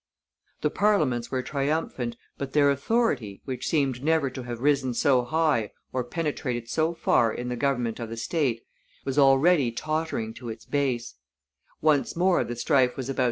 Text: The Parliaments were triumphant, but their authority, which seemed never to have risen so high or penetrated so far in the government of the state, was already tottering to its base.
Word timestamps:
The 0.61 0.71
Parliaments 0.71 1.29
were 1.29 1.43
triumphant, 1.43 2.17
but 2.39 2.53
their 2.53 2.71
authority, 2.71 3.39
which 3.45 3.67
seemed 3.67 4.03
never 4.03 4.31
to 4.31 4.41
have 4.41 4.59
risen 4.59 4.95
so 4.95 5.23
high 5.23 5.73
or 5.93 6.03
penetrated 6.03 6.67
so 6.67 6.95
far 6.95 7.31
in 7.31 7.49
the 7.49 7.55
government 7.55 7.99
of 7.99 8.09
the 8.09 8.17
state, 8.17 8.63
was 9.05 9.19
already 9.19 9.71
tottering 9.71 10.33
to 10.39 10.49
its 10.49 10.65
base. 10.65 11.17